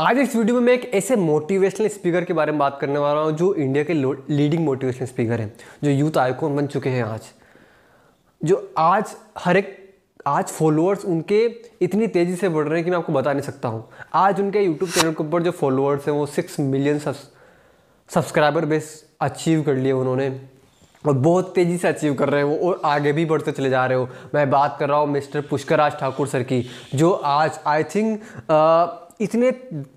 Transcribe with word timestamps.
आज 0.00 0.18
इस 0.18 0.34
वीडियो 0.36 0.54
में 0.54 0.62
मैं 0.66 0.72
एक 0.72 0.84
ऐसे 0.94 1.16
मोटिवेशनल 1.16 1.88
स्पीकर 1.88 2.24
के 2.24 2.32
बारे 2.32 2.52
में 2.52 2.58
बात 2.58 2.78
करने 2.80 2.98
वाला 2.98 3.20
हूँ 3.20 3.32
जो 3.32 3.52
इंडिया 3.54 3.84
के 3.84 3.94
लीडिंग 3.94 4.64
मोटिवेशनल 4.64 5.06
स्पीकर 5.06 5.40
हैं, 5.40 5.52
जो 5.84 5.90
यूथ 5.90 6.16
आइकॉन 6.18 6.56
बन 6.56 6.66
चुके 6.66 6.90
हैं 6.90 7.02
आज। 7.04 7.20
जो 8.40 8.72
आज 8.78 9.14
हर 9.38 9.56
एक 9.56 9.76
आज 10.26 10.44
फॉलोअर्स 10.44 11.04
उनके 11.04 11.44
इतनी 11.82 12.06
तेज़ी 12.06 12.36
से 12.36 12.48
बढ़ 12.48 12.66
रहे 12.66 12.76
हैं 12.76 12.84
कि 12.84 12.90
मैं 12.90 12.98
आपको 12.98 13.12
बता 13.12 13.32
नहीं 13.32 13.42
सकता 13.42 13.68
हूँ। 13.68 13.84
आज 14.14 14.40
उनके 14.40 14.60
यूट्यूब 14.60 14.90
चैनल 14.90 15.12
के 15.12 15.24
ऊपर 15.24 15.42
जो 15.42 15.50
फॉलोअर्स 15.50 16.06
हैं 16.08 16.14
वो 16.14 16.24
six 16.28 16.58
million 16.60 16.98
subscriber 16.98 18.64
base 18.64 18.92
achieve 19.20 19.62
कर 19.62 19.76
लिए 19.76 19.92
उन्होंने। 19.92 20.30
और 21.04 21.12
बहुत 21.12 21.54
तेज़ी 21.54 21.76
से 21.78 21.88
अचीव 21.88 22.14
कर 22.14 22.28
रहे 22.28 22.42
हैं 22.42 22.48
वो, 22.48 22.68
और 22.68 22.80
आगे 22.84 23.12
भी 23.12 23.24
बढ़ते 23.26 23.52
चले 23.52 23.70
जा 23.70 23.84
रहे 23.86 23.98
हो। 23.98 24.08
मैं 24.34 24.48
बात 24.50 24.76
कर 24.80 24.88
रहा 24.88 24.98
हूँ 24.98 25.08
मिस्टर 25.10 25.40
पुष्कर 25.40 25.78
राज 25.78 26.00
ठाकुर 26.00 26.26
सर 26.28 26.42
की, 26.42 26.64
जो 26.94 27.10
आज 27.12 27.60
आई 27.66 27.84
थिंक 27.84 28.20
इतने 29.20 29.50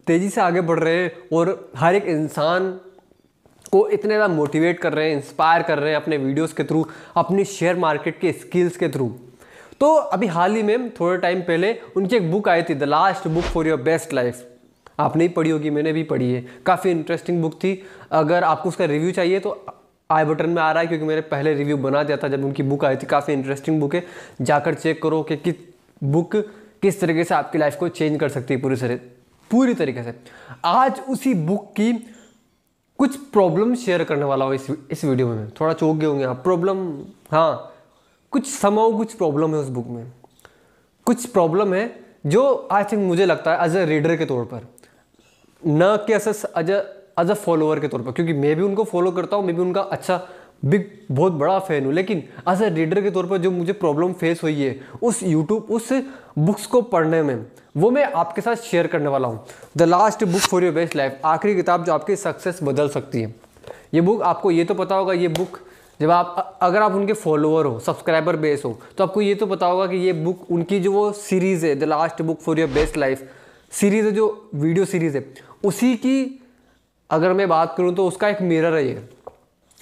तेज़ी 0.08 0.30
से 0.30 0.42
आगे 0.42 0.62
बढ़ 0.62 0.80
रहे 0.80 1.04
हैं 1.04 1.12
और 1.34 1.72
हर 1.78 1.96
एक 1.96 2.06
इंसान 2.08 2.72
को 3.72 3.88
इतने 3.90 4.16
ज़्यादा 4.16 4.34
मोटिवेट 4.34 4.80
कर 4.80 4.94
रहे 4.94 5.10
हैं 5.10 5.16
इंस्पायर 5.16 5.62
कर 5.64 5.80
रहे 5.80 5.90
हैं 5.90 5.98
अपने 5.98 6.18
वीडियोस 6.20 6.54
के 6.54 6.64
थ्रू 6.64 6.86
अपनी 7.18 7.46
शेयर 7.48 7.76
मार्केट 7.80 8.20
के 8.20 8.32
स्किल्स 8.34 8.78
के 8.78 8.90
थ्रू 8.90 9.08
तो 9.82 9.94
अभी 9.96 10.28
हाल 10.28 10.56
ही 10.56 10.64
में, 10.64 10.90
थोड़े 10.92 11.18
टाइम 11.18 11.42
पहले, 11.42 11.74
उनकी 11.98 12.16
एक 12.16 12.32
बुक 12.32 12.50
आई 12.50 12.64
थी 12.64 12.76
the 12.76 12.84
last 12.84 13.28
book 13.28 13.44
for 13.44 13.68
your 13.68 13.82
best 13.82 14.14
life 14.14 14.44
आपने 15.00 15.24
ही 15.24 15.30
पढ़ी 15.30 15.50
होगी, 15.50 15.70
मैंने 15.70 15.94
भी 15.94 16.04
पढ़ी 16.04 16.32
है। 16.32 16.44
काफ़ी 16.66 16.92
इंटरेस्टिंग 16.92 17.42
बुक 17.42 17.54
थी। 17.54 17.82
अगर 18.12 18.44
आपको 18.44 18.70
उसका 18.70 18.86
रिव्यू 18.86 19.12
चाहिए 19.12 19.40
तो 19.40 19.66
आई 20.10 20.26
बटन 20.26 20.50
में 20.50 20.62
आ 20.62 20.72
रहा 20.72 20.82
है, 20.82 20.88
क्योंकि 20.88 21.06
मैंने 21.06 21.22
पहले 21.24 21.54
रिव्यू 21.54 21.78
बना 21.78 22.04
दिया 22.04 22.18
था 22.18 22.28
जब 22.28 22.46
उनकी 22.46 22.64
बुक 22.64 22.86
आई 22.86 22.96
थी। 22.96 23.06
काफ़ी 23.08 23.34
इंटरेस्टिंग 23.34 23.80
बुक 23.82 23.96
है। 23.96 24.04
जाकर 24.42 24.74
चेक 24.76 25.02
करो 25.04 25.22
कि 25.24 25.38
किस 25.38 25.56
बुक 26.04 26.36
किस 26.84 27.00
तरीके 27.02 27.24
से 27.24 27.34
आपकी 27.36 27.58
लाइफ 27.58 27.76
को 27.80 27.88
चेंज 27.90 28.20
कर 28.20 28.30
सकती 28.30 28.54
है 28.54 28.60
पूरी 28.62 28.76
तरह 28.76 29.00
पूरी 29.52 29.74
तरीके 29.74 30.04
से। 30.04 30.14
आज 30.66 31.00
उसी 31.10 31.34
बुक 31.46 31.72
की 31.76 31.92
कुछ 33.00 33.16
प्रॉब्लम 33.34 33.74
शेयर 33.76 34.04
करने 34.04 34.26
वाला 34.26 34.46
हूँ 34.46 34.56
इस 34.56 34.68
इस 34.92 35.04
वीडियो 35.06 35.28
में। 35.28 35.50
थोड़ा 35.52 35.74
चौक 35.74 35.96
गए 35.98 36.06
होंगे 36.06 36.24
आप। 36.26 36.44
प्रॉब्लम 36.44 36.78
हाँ 37.32 37.74
कुछ 38.34 38.48
समाओ 38.50 38.98
कुछ 38.98 39.14
प्रॉब्लम 39.14 39.56
है 39.56 39.60
उस 39.60 39.70
बुक 39.70 39.88
में। 39.88 40.12
कुछ 41.08 41.26
प्रॉब्लम 41.28 41.74
है 41.74 41.84
जो 42.26 42.68
आई 42.72 42.84
थिंक 42.84 43.02
मुझे 43.04 43.26
लगता 43.26 43.56
है 43.56 43.66
एज 43.66 43.76
अ 43.78 43.84
रीडर 43.86 44.16
के 44.18 44.26
तौर 44.26 44.46
पर, 44.46 44.68
न 45.64 45.98
कि 46.08 46.14
as 46.14 46.28
as 46.28 46.70
as 47.20 47.30
a 47.30 47.34
follower 47.36 47.80
के 47.80 47.88
तौर 47.88 48.02
पर। 48.02 48.12
क्योंकि 48.12 48.34
मैं 48.34 48.56
भी 48.56 48.62
उनको 48.64 48.84
फॉलो 48.86 49.12
करता 49.12 49.36
हूँ, 49.36 49.46
मैं 49.46 49.56
भी 49.56 49.62
उनका 49.62 49.82
अच्छा 49.82 50.22
बिग 50.66 50.86
बहुत 51.12 51.34
बड़ा 51.34 51.58
फ़ैन 51.60 51.86
हूँ। 51.86 51.94
लेकिन 51.94 52.24
एज 52.50 52.62
अ 52.64 52.68
रीडर 52.74 53.02
के 53.02 53.12
तौर 53.12 53.26
पर 53.28 53.38
जो 53.38 53.52
मुझे 53.52 53.74
प्रॉब्लम 53.76 54.14
फेस 54.14 54.44
हुई 54.44 54.62
है, 54.62 54.80
उस 55.02 55.24
यूट्यूब 55.24 55.68
उस 55.70 55.92
बुक्स 56.36 56.66
को 56.66 56.82
पढ़ने 56.84 57.22
में। 57.24 57.46
वो 57.78 57.90
मैं 57.92 58.04
आपके 58.06 58.42
साथ 58.42 58.56
शेयर 58.64 58.88
करने 58.88 59.10
वाला 59.10 59.28
हूँ। 59.28 59.46
The 59.78 59.84
last 59.84 60.24
book 60.24 60.42
for 60.42 60.64
your 60.64 60.74
best 60.74 60.96
life 60.96 61.22
आखिरी 61.26 61.56
किताब 61.56 61.86
जो 61.86 61.94
आपकी 61.94 62.16
सक्सेस 62.16 62.60
बदल 62.64 62.90
सकती 62.90 63.22
है। 63.22 63.36
ये 63.94 64.02
बुक 64.02 64.22
आपको 64.24 64.52
ये 64.52 64.64
तो 64.66 64.74
पता 64.76 64.96
होगा, 64.96 65.14
ये 65.14 65.28
बुक 65.30 65.60
जब 66.00 66.12
आप, 66.12 66.60
अगर 66.62 66.82
आप 66.82 66.92
उनके 66.92 67.14
फॉलोअर 67.14 67.66
हो 67.66 67.80
सब्सक्राइबर 67.80 68.36
बेस 68.38 68.64
हो 68.66 68.78
तो 68.98 69.04
आपको 69.04 69.22
ये 69.22 69.36
तो 69.36 69.46
पता 69.48 69.66
होगा 69.66 69.86
कि 69.88 69.98
ये 69.98 70.14
बुक 70.16 70.52
उनकी 70.52 70.80
जो 70.80 70.92
वो 70.92 71.12
सीरीज़ 71.14 71.66
है 71.66 71.76
the 71.76 71.84
last 71.86 72.22
book 72.22 72.40
for 72.42 72.60
your 72.60 72.70
best 72.72 72.98
life 72.98 73.30
series 73.72 74.06
है 74.06 74.12
जो 74.12 74.50
वीडियो 74.56 74.86
सीरीज़ 74.86 75.18
है, 75.18 75.26
उसी 75.64 75.96
की 75.96 76.40
अगर 77.10 77.34
मैं 77.34 77.48
बात 77.50 77.74
करूँ 77.78 77.94
तो 77.96 78.08
उसका 78.08 78.30
एक 78.30 78.42
मिरर 78.44 78.76
है 78.76 78.86
ये। 78.88 79.08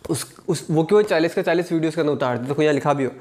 उस 0.09 0.25
उस, 0.47 0.65
वो 0.71 0.83
क्यों 0.83 1.01
चालीस 1.03 1.33
का 1.33 1.41
चालीस 1.41 1.71
वीडियोस 1.71 1.95
के 1.95 2.01
अंदर 2.01 2.13
उतार 2.13 2.37
दे 2.37 2.53
तो 2.53 2.61
यहाँ 2.61 2.73
लिखा 2.73 2.93
भी 2.93 3.05
हो। 3.05 3.11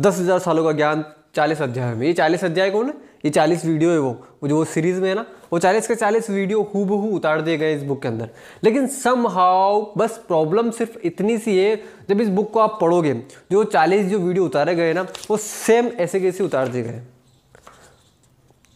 दस 0.00 0.18
हज़ार 0.18 0.38
सालों 0.38 0.64
का 0.64 0.72
ज्ञान 0.72 1.04
चालीस 1.36 1.60
अध्याय 1.62 1.94
में। 1.94 2.06
ये 2.06 2.12
चालीस 2.12 2.44
अध्याय 2.44 2.70
कौन 2.70 2.86
है? 2.86 2.92
ये 3.24 3.30
चालीस 3.30 3.64
वीडियो 3.64 3.90
है 3.90 3.98
वो। 3.98 4.26
जो 4.44 4.56
वो 4.56 4.64
सीरीज़ 4.64 5.00
में 5.00 5.08
है 5.08 5.14
ना, 5.14 5.24
वो 5.52 5.58
चालीस 5.58 5.88
के 5.88 5.94
चालीस 5.94 6.30
वीडियो 6.30 6.62
हु 6.74 7.08
उतार 7.16 7.40
दिए 7.40 7.56
गए 7.58 7.74
इस 7.74 7.82
बुक 7.82 8.00
के 8.02 8.08
अंदर। 8.08 8.28
लेकिन 8.64 8.86
सम 8.86 9.26
हाउ 9.26 9.80
बस 9.98 10.16
प्रॉब्लम 10.28 10.70
सिर्फ़ 10.70 10.96
इतनी 11.04 11.36
सी 11.38 11.58
है, 11.58 11.76
जब 12.08 12.20
इस 12.20 12.28
बुक 12.28 12.50
को 12.52 12.60
आप 12.60 12.78
पढ़ोगे, 12.80 13.14
जो 13.50 13.64
चालीस 13.64 14.06
जो 14.06 14.18
वीडियो 14.18 14.44
उतारे 14.44 14.74
गए 14.74 14.92
ना, 14.92 15.06
वो 15.30 15.36
सेम 15.36 15.86
ऐसे 15.86 16.20
कैसे 16.20 16.44
उतार 16.44 16.68
दिए 16.68 16.82
गए? 16.82 17.02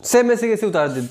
सेम 0.04 0.32
ऐसे 0.32 0.48
कैसे 0.48 0.66
उतार 0.66 0.88
दिए? 0.88 1.09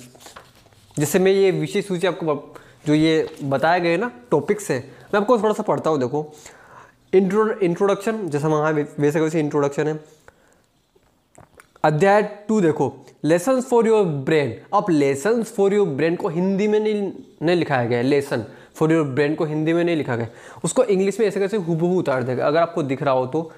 जिससे 0.98 1.20
मैं 1.20 1.32
ये 1.32 1.52
विशेष 1.52 1.88
सूची 1.88 2.08
आपको 2.08 2.54
जो 2.88 2.94
ये 2.94 3.28
बताए 3.44 3.80
गए 3.80 3.98
ना 3.98 4.12
टॉपिक्स 4.32 4.72
है, 4.72 4.80
मैं 5.14 5.22
आपको 5.22 5.38
थोड़ा 5.40 5.54
सा 5.54 5.64
पढ़ता 5.64 5.90
हूँ, 5.90 6.00
देखो। 6.00 6.34
इंट्रो 7.14 7.50
इंट्रोडक्शन 7.52 8.28
जैसा 8.30 8.48
वहाँ 8.48 8.72
वैसे 8.72 9.20
वैसे 9.20 9.40
इंट्रोडक्शन 9.40 9.88
है। 9.88 9.94
अध्याय 11.84 12.22
टू 12.48 12.60
देखो। 12.62 12.92
लेसन 13.24 13.60
फॉर 13.62 13.88
योर 13.88 14.06
ब्रेन 14.06 14.54
अब 14.74 14.86
लेसन 14.90 15.44
फॉर 15.44 15.74
योर 15.74 15.88
ब्रेन 15.88 16.16
को 16.16 16.28
हिंदी 16.30 16.68
में 16.68 16.80
नहीं 16.80 17.12
नहीं 17.42 17.56
लिखाया 17.56 17.86
गया 17.86 18.02
लेसन 18.02 18.44
फॉर 18.76 18.92
योर 18.92 19.06
ब्रेन 19.08 19.36
को 19.36 19.46
हिंदी 19.46 19.74
में 19.74 19.84
नहीं 19.84 19.96
लिखा 19.96 20.16
गया। 20.16 20.28
उसको 20.64 20.84
इंग्लिश 20.84 21.20
में 21.20 21.26
ऐसे 21.28 21.40
कैसे 21.40 21.58
हुबहू 21.58 22.00
उतार 22.00 22.24
देगा। 22.24 22.48
अगर 22.48 22.60
आपको 22.60 22.84
दिख 22.84 23.04
रहा 23.04 23.14
हो 23.14 23.26
तो 23.26 23.52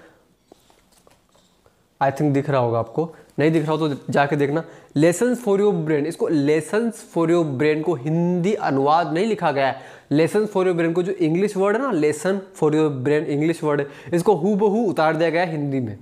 आई 2.02 2.12
थिंक 2.12 2.34
दिख 2.34 2.50
रहा 2.50 2.62
होगा 2.62 2.80
आपको। 2.80 3.14
नहीं 3.40 3.52
दिख 3.52 3.64
रहा 3.64 3.72
हो 3.72 3.88
तो 3.88 4.12
जाके 4.14 4.36
देखना। 4.36 4.64
लेसन 4.96 5.34
फॉर 5.36 5.62
योर 5.62 5.74
ब्रेन 5.76 6.06
इसको 6.06 6.28
लेसन 6.28 6.90
फॉर 6.90 7.32
योर 7.32 7.46
ब्रेन 7.46 7.82
को 7.82 7.94
हिंदी 7.96 8.54
अनुवाद 8.54 9.14
नहीं 9.14 9.26
लिखा 9.26 9.52
गया 9.52 9.68
है। 9.68 9.82
लेसन 10.12 10.46
फॉर 10.46 10.68
योर 10.68 10.76
ब्रेन 10.76 10.94
को 10.94 11.04
जो 11.04 11.12
इंग्लिश 11.12 11.56
वर्ड 11.58 11.78
है 11.78 11.82
ना 11.82 11.92
lesson 11.92 12.42
for 12.56 12.76
your 12.76 12.90
brain 12.90 13.26
English 13.26 13.64
word 13.64 13.82
है। 13.82 13.88
इसको 14.14 14.36
हु 14.36 14.54
उतार 14.82 15.16
दिया 15.16 15.30
गया 15.30 15.42
है 15.42 15.52
हिंदी 15.52 15.80
में। 15.80 15.98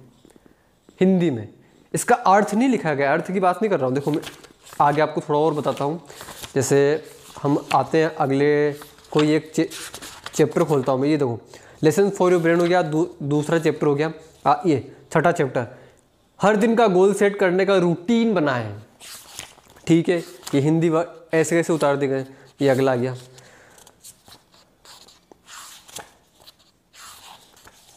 हिंदी 0.99 1.31
में। 1.31 1.47
इसका 1.93 2.15
अर्थ 2.15 2.53
नहीं 2.53 2.69
लिखा 2.69 2.93
गया 2.93 3.13
अर्थ 3.13 3.31
की 3.31 3.39
बात 3.39 3.61
नहीं 3.61 3.69
कर 3.69 3.77
रहा 3.77 3.87
हूँ। 3.87 3.95
देखो 3.95 4.11
मैं 4.11 4.21
आगे 4.81 5.01
आपको 5.01 5.21
थोड़ा 5.21 5.39
और 5.39 5.53
बताता 5.53 5.83
हूँ। 5.83 6.01
जैसे 6.55 6.79
हम 7.41 7.57
आते 7.75 8.03
हैं 8.03 8.15
अगले 8.17 8.49
कोई 9.11 9.33
एक 9.35 9.51
चैप्टर 9.55 10.63
खोलता 10.63 10.91
हूँ 10.91 11.01
मैं 11.01 11.09
ये 11.09 11.17
देखो। 11.17 11.39
लेसन 11.83 12.09
फॉर 12.09 12.31
योर 12.31 12.41
ब्रेन 12.41 12.59
हो 12.59 12.65
गया 12.65 12.81
दू, 12.83 13.09
दूसरा 13.23 13.59
चैप्टर 13.59 13.87
हो 13.87 13.95
गया। 13.95 14.11
आ, 14.47 14.55
ये 14.65 14.91
छठा 15.11 15.31
चैप्टर। 15.31 15.67
हर 16.39 16.55
दिन 16.55 16.75
का 16.75 16.87
गोल 16.87 17.13
सेट 17.13 17.39
करने 17.39 17.65
का 17.65 17.77
रूटीन 17.77 18.33
बना 18.33 18.53
है 18.53 18.77
ठीक 19.87 20.09
है 20.09 20.17
ये 20.55 20.61
हिंदी 20.61 20.89
वर्ड 20.89 21.35
ऐसे 21.35 21.55
कैसे 21.55 21.73
उतार 21.73 21.95
दिए 21.97 22.09
गए 22.09 22.25
ये 22.61 22.69
अगला 22.69 22.95
गया। 22.95 23.15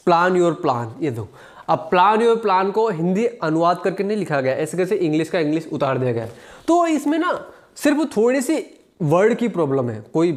प्लान 0.06 0.36
योर 0.36 0.54
प्लान 0.54 0.94
ये 1.00 1.10
दो 1.10 1.28
अब 1.68 1.86
प्लान 1.90 2.22
योर 2.22 2.36
प्लान 2.36 2.70
को 2.70 2.88
हिंदी 2.90 3.26
अनुवाद 3.26 3.80
करके 3.80 4.04
नहीं 4.04 4.16
लिखा 4.16 4.40
गया, 4.40 4.54
ऐसे 4.54 4.76
कैसे 4.76 4.96
इंग्लिश 4.96 5.28
का 5.30 5.38
इंग्लिश 5.38 5.68
उतार 5.72 5.98
दिया 5.98 6.12
गया। 6.12 6.26
तो 6.68 6.86
इसमें 6.86 7.18
ना 7.18 7.38
सिर्फ़ 7.76 8.04
थोड़ी 8.16 8.40
सी 8.40 8.64
वर्ड 9.02 9.34
की 9.34 9.48
प्रॉब्लम 9.48 9.90
है, 9.90 10.00
कोई 10.12 10.32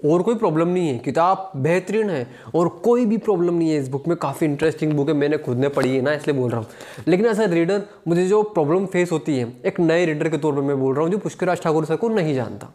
और 0.00 0.22
कोई 0.22 0.34
प्रॉब्लम 0.34 0.68
नहीं 0.68 0.88
है, 0.88 0.98
किताब 0.98 1.50
बेहतरीन 1.56 2.10
है 2.10 2.26
और 2.54 2.68
कोई 2.84 3.04
भी 3.06 3.16
प्रॉब्लम 3.18 3.54
नहीं 3.54 3.70
है 3.70 3.78
इस 3.80 3.88
बुक 3.88 4.08
में, 4.08 4.16
काफ़ी 4.16 4.46
इंटरेस्टिंग 4.46 4.92
बुक 4.92 5.08
है, 5.08 5.14
मैंने 5.14 5.38
खुद 5.38 5.58
ने 5.58 5.68
पढ़ी 5.68 5.94
है 5.96 6.00
ना, 6.02 6.12
इसलिए 6.12 6.36
बोल 6.36 6.50
रहा 6.50 6.60
हूँ। 6.60 6.66
लेकिन 7.08 7.26
ऐसा 7.26 7.44
रीडर 7.44 7.82
मुझे 8.08 8.26
जो 8.28 8.42
प्रॉब्लम 8.44 8.86
फेस 8.86 9.12
होती 9.12 9.38
है, 9.38 9.52
एक 9.66 9.78
नए 9.80 10.04
रीडर 10.06 10.28
के 10.28 10.38
तौर 10.38 10.54
पर 10.54 10.60
मैं 10.60 10.78
बोल 10.80 10.94
रहा 10.94 11.02
हूँ, 11.02 11.10
जो 11.10 11.18
पुष्कर 11.18 11.46
राज 11.46 11.62
ठाकुर 11.62 11.84
सर 11.84 11.96
को 11.96 12.08
नहीं 12.08 12.34
जानता। 12.34 12.72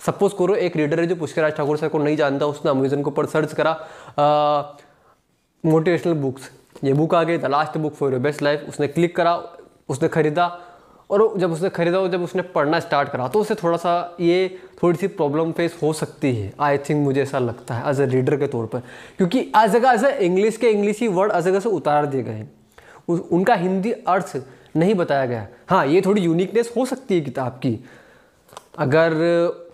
सपोज़ 0.00 0.32
करो 0.38 0.54
एक 0.56 0.76
रीडर 0.76 1.00
है 1.00 1.06
जो 1.06 1.16
पुष्कर 1.16 1.42
राज 1.42 1.52
ठाकुर 1.52 1.76
सर 1.76 1.88
को 1.88 1.98
नहीं 1.98 2.16
जानता, 2.16 2.46
उसने 2.46 2.70
अमेजन 2.70 3.02
के 3.02 3.10
ऊपर 3.10 3.26
सर्च 3.26 3.52
करा 3.54 3.72
मोटिवेशनल 5.64 6.14
बुक्स 6.14 6.50
ये 6.84 6.92
बुक 6.92 7.14
आ 7.14 7.22
गई 7.24 7.38
the 7.38 7.46
last 7.46 7.76
book 7.78 7.94
for 7.94 8.12
your 8.12 8.20
best 8.20 8.42
life 8.42 8.64
उसने 8.68 8.88
क्लिक 8.88 9.16
करा, 9.16 9.36
उसने 9.88 10.08
खरीदा, 10.08 10.46
और 11.10 11.32
जब 11.38 11.52
उसने 11.52 11.68
खरीदा 11.70 11.98
और 11.98 12.08
जब 12.08 12.22
उसने 12.22 12.42
पढ़ना 12.54 12.80
स्टार्ट 12.80 13.08
करा 13.08 13.28
तो 13.28 13.40
उसे 13.40 13.54
थोड़ा 13.54 13.76
सा 13.76 14.16
ये 14.20 14.58
थोड़ी 14.82 14.98
सी 14.98 15.06
प्रॉब्लम 15.08 15.52
फेस 15.52 15.78
हो 15.82 15.92
सकती 15.92 16.34
है। 16.34 16.52
आई 16.60 16.78
थिंक 16.78 17.02
मुझे 17.04 17.22
ऐसा 17.22 17.38
लगता 17.38 17.74
है 17.74 17.90
एज 17.90 18.00
ए 18.00 18.06
रीडर 18.06 18.36
के 18.36 18.46
तौर 18.46 18.66
पर। 18.66 18.80
क्योंकि 19.18 19.50
आज 19.56 19.70
जगह 19.70 19.88
ऐसा 19.88 20.08
इंग्लिश 20.08 20.56
के 20.56 20.70
इंग्लिश 20.70 21.00
ही 21.00 21.08
वर्ड 21.08 21.32
आज 21.32 21.44
जगह 21.44 21.60
से 21.60 21.68
उतार 21.68 22.06
दिए 22.06 22.22
गए 22.22 22.32
हैं। 22.32 22.50
उनका 23.08 23.54
हिंदी 23.54 23.92
अर्थ 23.92 24.36
नहीं 24.76 24.94
बताया 24.94 25.26
गया। 25.26 25.46
हाँ 25.70 25.86
ये 25.86 26.00
थोड़ी 26.06 26.22
यूनिकनेस 26.22 26.72
हो 26.76 26.84
सकती 26.86 27.14
है 27.14 27.20
किताब 27.20 27.52
की। 27.62 27.78
अगर 28.78 29.12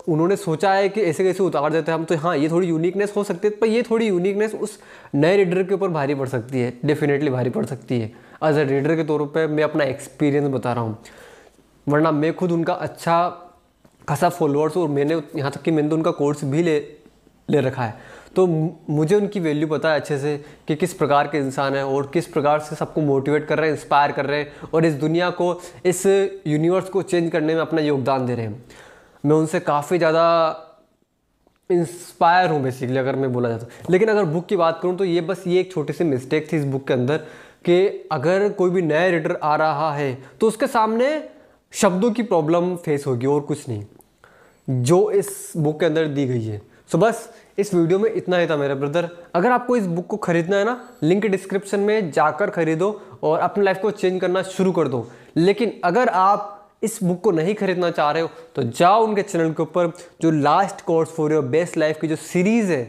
उन्होंने 0.06 0.36
सोचा 0.36 0.72
है 0.72 0.88
कि 0.88 1.00
ऐसे 1.02 1.24
कैसे 1.24 1.42
उतार 1.42 1.70
देते 1.72 1.90
हैं 1.90 1.98
हम 1.98 2.04
तो 2.04 2.16
हाँ 2.18 2.36
ये 2.36 2.48
थोड़ी 2.48 2.68
यूनिकनेस 2.68 3.12
हो 3.16 3.24
सकती 3.24 3.48
है, 3.48 3.54
पर 3.54 3.66
ये 3.66 3.82
थोड़ी 3.82 4.06
यूनिकनेस 4.06 4.54
उस 4.54 4.78
नए 5.14 5.36
रीडर 5.36 5.62
के 5.62 5.74
ऊपर 5.74 5.88
भारी 5.90 6.14
पड़ 6.14 6.28
सकती 6.28 6.60
है 6.60 6.72
डेफिनेटली 6.84 7.30
भारी 7.30 7.50
पड़ 7.50 7.64
सकती 7.66 8.00
है। 8.00 8.12
एज 8.44 8.58
ए 8.58 8.64
रीडर 8.64 8.96
के 8.96 9.04
तौर 9.04 9.22
पर 9.26 9.46
मैं 9.48 9.64
अपना 9.64 9.84
एक्सपीरियंस 9.84 10.48
बता 10.50 10.72
रहा 10.72 10.84
हूँ, 10.84 10.98
वरना 11.86 12.12
मैं 12.12 12.34
खुद 12.36 12.52
उनका 12.52 12.74
अच्छा 12.74 13.28
खासा 14.08 14.28
फॉलोअर्स 14.30 14.76
और 14.76 14.88
मैंने 14.88 15.20
यहाँ 15.36 15.50
तक 15.50 15.62
कि 15.62 15.70
मैंने 15.70 15.88
तो 15.88 15.96
उनका 15.96 16.10
कोर्स 16.12 16.44
भी 16.44 16.62
ले 16.62 16.78
ले 17.48 17.60
रखा 17.60 17.84
है। 17.84 18.12
तो 18.36 18.46
मुझे 18.90 19.14
उनकी 19.16 19.40
वैल्यू 19.40 19.66
पता 19.68 19.90
है 19.90 20.00
अच्छे 20.00 20.18
से 20.18 20.36
कि 20.68 20.76
किस 20.76 20.94
प्रकार 20.94 21.26
के 21.26 21.38
इंसान 21.38 21.74
है 21.74 21.84
और 21.86 22.10
किस 22.14 22.26
प्रकार 22.26 22.60
से 22.60 22.76
सबको 22.76 23.00
मोटिवेट 23.00 23.46
कर 23.46 23.58
रहे 23.58 23.70
हैं 23.70 23.76
इंस्पायर 23.76 24.12
कर 24.12 24.26
रहे 24.26 24.40
हैं 24.40 24.70
और 24.74 24.84
इस 24.84 24.94
दुनिया 24.94 25.28
को, 25.30 25.60
इस 25.86 26.06
यूनिवर्स 26.46 26.88
को 26.88 27.02
चेंज 27.02 27.30
करने 27.32 27.54
में 27.54 27.60
अपना 27.60 27.80
योगदान 27.80 28.26
दे 28.26 28.34
रहे 28.34 28.46
हैं। 28.46 28.64
मैं 29.24 29.36
उनसे 29.36 29.60
काफ़ी 29.62 29.98
ज़्यादा 29.98 30.24
इंस्पायर 31.70 32.50
हूँ 32.50 32.62
बेसिकली 32.62 32.98
अगर 32.98 33.16
मैं 33.16 33.32
बोला 33.32 33.48
जाता 33.48 33.64
तो। 33.64 33.92
लेकिन 33.92 34.08
अगर 34.08 34.24
बुक 34.26 34.46
की 34.46 34.56
बात 34.56 34.78
करूँ 34.82 34.96
तो 34.96 35.04
ये 35.04 35.20
बस 35.22 35.44
ये 35.46 35.60
एक 35.60 35.72
छोटी 35.72 35.92
सी 35.92 36.04
मिस्टेक 36.04 36.52
थी 36.52 36.56
इस 36.56 36.64
बुक 36.66 36.86
के 36.86 36.92
अंदर 36.94 37.18
कि 37.64 38.08
अगर 38.12 38.48
कोई 38.52 38.70
भी 38.70 38.82
नया 38.82 39.06
रीडर 39.10 39.38
आ 39.42 39.54
रहा 39.56 39.92
है 39.94 40.14
तो 40.40 40.48
उसके 40.48 40.66
सामने 40.66 41.06
शब्दों 41.72 42.10
की 42.10 42.22
प्रॉब्लम 42.24 42.74
फेस 42.76 43.06
होगी 43.06 43.26
और 43.26 43.40
कुछ 43.42 43.68
नहीं, 43.68 43.84
जो 44.68 45.10
इस 45.12 45.52
बुक 45.56 45.78
के 45.80 45.86
अंदर 45.86 46.06
दी 46.08 46.26
गई 46.26 46.42
है। 46.42 46.60
सो 46.92 46.98
बस 46.98 47.28
इस 47.58 47.72
वीडियो 47.74 47.98
में 47.98 48.10
इतना 48.12 48.38
ही 48.38 48.46
था 48.46 48.56
मेरे 48.56 48.74
ब्रदर 48.74 49.08
अगर 49.34 49.50
आपको 49.52 49.76
इस 49.76 49.86
बुक 49.88 50.06
को 50.06 50.16
खरीदना 50.18 50.56
है 50.56 50.64
ना 50.64 50.80
लिंक 51.02 51.26
डिस्क्रिप्शन 51.26 51.80
में 51.80 52.10
जाकर 52.10 52.50
खरीदो 52.50 52.90
और 53.22 53.38
अपनी 53.40 53.64
लाइफ 53.64 53.78
को 53.82 53.90
चेंज 53.92 54.20
करना 54.20 54.42
शुरू 54.44 54.72
कर 54.72 54.88
दो। 54.88 55.06
लेकिन 55.36 55.72
अगर 55.84 56.08
आप 56.08 56.50
इस 56.84 56.98
बुक 57.04 57.20
को 57.20 57.30
नहीं 57.30 57.54
खरीदना 57.54 57.90
चाह 57.90 58.10
रहे 58.10 58.22
हो 58.22 58.30
तो 58.54 58.62
जाओ 58.62 59.04
उनके 59.04 59.22
चैनल 59.22 59.52
के 59.52 59.62
ऊपर 59.62 59.92
जो 60.22 60.30
last 60.30 60.80
course 60.80 61.10
for 61.10 61.32
your 61.32 61.44
best 61.46 61.76
life 61.76 62.00
की 62.00 62.08
जो 62.08 62.16
सीरीज़ 62.16 62.72
है 62.72 62.82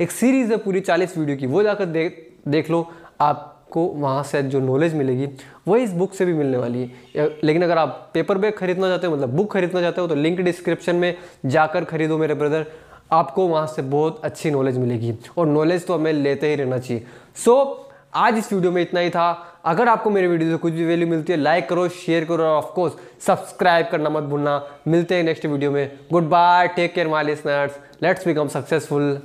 एक 0.00 0.10
सीरीज़ 0.10 0.50
है 0.52 0.56
पूरी 0.58 0.80
चालीस 0.80 1.16
वीडियो 1.18 1.36
की 1.36 1.46
वो 1.46 1.62
जाकर 1.62 1.86
देख 1.86 2.28
देख 2.48 2.70
लो 2.70 2.86
आपको 3.20 3.84
वहाँ 3.84 4.22
से 4.22 4.42
जो 4.42 4.60
नॉलेज 4.60 4.94
मिलेगी 4.94 5.26
वो 5.68 5.76
इस 5.76 5.92
बुक 5.92 6.14
से 6.14 6.24
भी 6.24 6.32
मिलने 6.34 6.58
वाली 6.58 6.80
है। 7.16 7.28
लेकिन 7.44 7.62
अगर 7.62 7.78
आप 7.78 8.10
पेपर 8.14 8.38
बैग 8.38 8.54
खरीदना 8.54 8.88
चाहते 8.88 9.06
हो 9.06 9.16
मतलब 9.16 9.28
बुक 9.28 9.52
खरीदना 9.52 9.80
चाहते 9.80 10.00
हो 10.00 10.06
तो 10.06 10.14
लिंक 10.14 10.40
डिस्क्रिप्शन 10.40 10.96
में 10.96 11.14
जाकर 11.46 11.84
खरीदो 11.84 12.18
मेरे 12.18 12.34
ब्रदर 12.34 12.66
आपको 13.12 13.46
वहाँ 13.46 13.66
से 13.66 13.82
बहुत 13.82 14.20
अच्छी 14.24 14.50
नॉलेज 14.50 14.78
मिलेगी। 14.78 15.14
और 15.36 15.46
नॉलेज 15.46 15.86
तो 15.86 15.94
हमें 15.94 16.12
लेते 16.12 16.48
ही 16.48 16.54
रहना 16.54 16.78
चाहिए। 16.78 17.04
सो 17.36 17.54
so, 17.54 17.91
आज 18.12 18.38
इस 18.38 18.52
वीडियो 18.52 18.70
में 18.72 18.80
इतना 18.82 19.00
ही 19.00 19.10
था। 19.10 19.30
अगर 19.64 19.88
आपको 19.88 20.10
मेरे 20.10 20.26
वीडियो 20.28 20.50
से 20.50 20.56
कुछ 20.56 20.72
भी 20.72 20.84
वैल्यू 20.84 21.06
मिलती 21.08 21.32
है 21.32 21.38
लाइक 21.38 21.68
करो 21.68 21.88
शेयर 21.88 22.24
करो 22.24 22.44
और 22.44 22.56
ऑफकोर्स 22.56 22.94
सब्सक्राइब 23.26 23.86
करना 23.90 24.10
मत 24.10 24.22
भूलना। 24.22 24.60
मिलते 24.88 25.14
हैं 25.14 25.22
नेक्स्ट 25.22 25.46
वीडियो 25.46 25.70
में। 25.70 25.98
Good 26.12 26.28
bye 26.28 26.68
take 26.76 26.94
care 26.94 27.08
my 27.08 27.24
listeners 27.24 27.78
let's 28.02 28.26
become 28.26 28.48
successful 28.48 29.18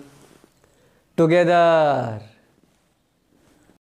together 1.17 2.19